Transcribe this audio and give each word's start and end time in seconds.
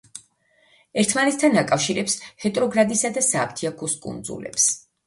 ერთმანეთთან 1.01 1.61
აკავშირებს 1.63 2.17
პეტროგრადისა 2.31 3.17
და 3.21 3.25
სააფთიაქოს 3.31 3.99
კუნძულებს. 4.09 4.73